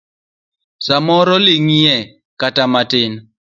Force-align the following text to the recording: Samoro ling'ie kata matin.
Samoro 0.85 1.35
ling'ie 1.45 1.95
kata 2.39 2.63
matin. 2.73 3.11